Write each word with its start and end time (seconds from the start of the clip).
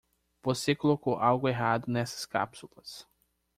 Você 0.41 0.73
colocou 0.75 1.13
algo 1.19 1.47
errado 1.47 1.85
nessas 1.87 2.25
cápsulas. 2.25 3.07